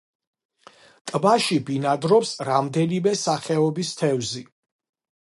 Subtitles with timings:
[1.09, 4.43] ტბაში ბინადრობს რამდენიმე სახეობის თევზი.